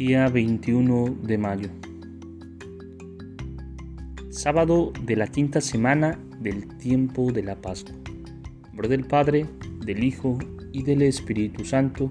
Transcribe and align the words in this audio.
Día 0.00 0.30
21 0.30 1.18
de 1.24 1.36
mayo. 1.36 1.68
Sábado 4.30 4.94
de 5.02 5.14
la 5.14 5.26
quinta 5.26 5.60
semana 5.60 6.18
del 6.40 6.78
tiempo 6.78 7.32
de 7.32 7.42
la 7.42 7.56
Pascua. 7.56 7.94
nombre 8.68 8.88
del 8.88 9.04
Padre, 9.04 9.44
del 9.84 10.02
Hijo 10.02 10.38
y 10.72 10.84
del 10.84 11.02
Espíritu 11.02 11.66
Santo. 11.66 12.10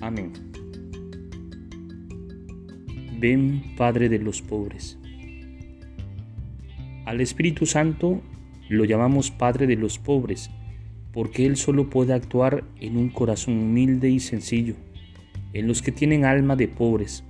Amén. 0.00 0.32
Ven, 3.18 3.64
Padre 3.76 4.08
de 4.08 4.20
los 4.20 4.40
pobres. 4.40 4.96
Al 7.04 7.20
Espíritu 7.20 7.66
Santo 7.66 8.22
lo 8.68 8.84
llamamos 8.84 9.32
Padre 9.32 9.66
de 9.66 9.74
los 9.74 9.98
pobres, 9.98 10.50
porque 11.12 11.46
Él 11.46 11.56
solo 11.56 11.90
puede 11.90 12.12
actuar 12.12 12.62
en 12.78 12.96
un 12.96 13.08
corazón 13.08 13.58
humilde 13.58 14.08
y 14.08 14.20
sencillo 14.20 14.76
en 15.52 15.66
los 15.66 15.82
que 15.82 15.92
tienen 15.92 16.24
alma 16.24 16.56
de 16.56 16.68
pobres. 16.68 17.24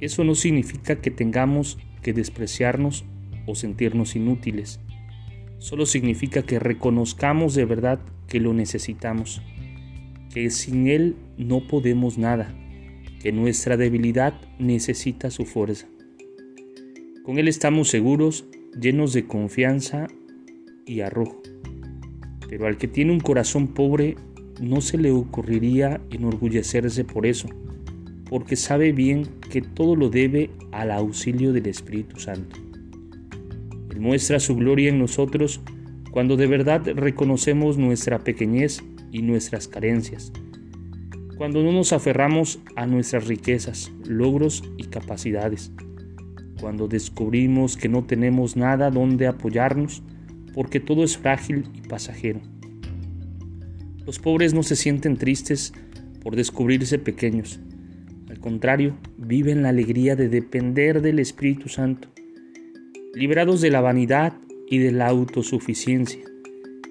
Eso 0.00 0.24
no 0.24 0.34
significa 0.34 0.96
que 0.96 1.10
tengamos 1.10 1.78
que 2.02 2.12
despreciarnos 2.12 3.04
o 3.46 3.54
sentirnos 3.54 4.14
inútiles. 4.14 4.80
Solo 5.58 5.86
significa 5.86 6.42
que 6.42 6.58
reconozcamos 6.58 7.54
de 7.54 7.64
verdad 7.64 8.00
que 8.28 8.38
lo 8.38 8.54
necesitamos, 8.54 9.42
que 10.32 10.50
sin 10.50 10.86
Él 10.86 11.16
no 11.36 11.66
podemos 11.66 12.16
nada, 12.16 12.54
que 13.20 13.32
nuestra 13.32 13.76
debilidad 13.76 14.34
necesita 14.58 15.30
su 15.30 15.44
fuerza. 15.44 15.88
Con 17.24 17.38
Él 17.38 17.48
estamos 17.48 17.88
seguros, 17.88 18.46
llenos 18.80 19.12
de 19.12 19.26
confianza 19.26 20.06
y 20.86 21.00
arrojo. 21.00 21.42
Pero 22.48 22.66
al 22.66 22.78
que 22.78 22.88
tiene 22.88 23.12
un 23.12 23.20
corazón 23.20 23.68
pobre 23.68 24.16
no 24.60 24.80
se 24.80 24.98
le 24.98 25.10
ocurriría 25.10 26.00
enorgullecerse 26.10 27.04
por 27.04 27.26
eso, 27.26 27.48
porque 28.28 28.56
sabe 28.56 28.92
bien 28.92 29.26
que 29.50 29.62
todo 29.62 29.96
lo 29.96 30.10
debe 30.10 30.50
al 30.72 30.90
auxilio 30.90 31.52
del 31.52 31.66
Espíritu 31.66 32.18
Santo. 32.18 32.56
Él 33.90 34.00
muestra 34.00 34.40
su 34.40 34.56
gloria 34.56 34.90
en 34.90 34.98
nosotros 34.98 35.60
cuando 36.10 36.36
de 36.36 36.46
verdad 36.46 36.82
reconocemos 36.94 37.78
nuestra 37.78 38.18
pequeñez 38.18 38.82
y 39.12 39.22
nuestras 39.22 39.68
carencias, 39.68 40.32
cuando 41.36 41.62
no 41.62 41.72
nos 41.72 41.92
aferramos 41.92 42.58
a 42.74 42.86
nuestras 42.86 43.28
riquezas, 43.28 43.92
logros 44.06 44.64
y 44.76 44.84
capacidades, 44.84 45.72
cuando 46.60 46.88
descubrimos 46.88 47.76
que 47.76 47.88
no 47.88 48.04
tenemos 48.04 48.56
nada 48.56 48.90
donde 48.90 49.28
apoyarnos 49.28 50.02
porque 50.54 50.80
todo 50.80 51.04
es 51.04 51.16
frágil 51.16 51.64
y 51.74 51.86
pasajero 51.86 52.40
los 54.08 54.18
pobres 54.18 54.54
no 54.54 54.62
se 54.62 54.74
sienten 54.74 55.18
tristes 55.18 55.74
por 56.22 56.34
descubrirse 56.34 56.98
pequeños. 56.98 57.60
Al 58.30 58.40
contrario, 58.40 58.96
viven 59.18 59.62
la 59.62 59.68
alegría 59.68 60.16
de 60.16 60.30
depender 60.30 61.02
del 61.02 61.18
Espíritu 61.18 61.68
Santo. 61.68 62.08
Liberados 63.12 63.60
de 63.60 63.70
la 63.70 63.82
vanidad 63.82 64.32
y 64.66 64.78
de 64.78 64.92
la 64.92 65.08
autosuficiencia, 65.08 66.22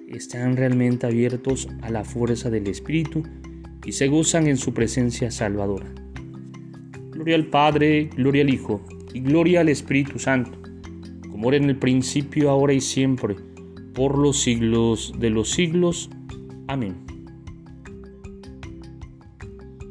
están 0.06 0.56
realmente 0.56 1.08
abiertos 1.08 1.68
a 1.82 1.90
la 1.90 2.04
fuerza 2.04 2.50
del 2.50 2.68
Espíritu 2.68 3.24
y 3.84 3.90
se 3.90 4.06
gozan 4.06 4.46
en 4.46 4.56
su 4.56 4.72
presencia 4.72 5.32
salvadora. 5.32 5.92
Gloria 7.10 7.34
al 7.34 7.46
Padre, 7.46 8.10
gloria 8.16 8.42
al 8.42 8.54
Hijo 8.54 8.80
y 9.12 9.18
gloria 9.18 9.62
al 9.62 9.70
Espíritu 9.70 10.20
Santo, 10.20 10.56
como 11.28 11.48
era 11.48 11.56
en 11.56 11.68
el 11.68 11.78
principio, 11.78 12.48
ahora 12.48 12.74
y 12.74 12.80
siempre, 12.80 13.34
por 13.92 14.16
los 14.16 14.40
siglos 14.40 15.12
de 15.18 15.30
los 15.30 15.50
siglos. 15.50 16.10
Amén. 16.68 17.07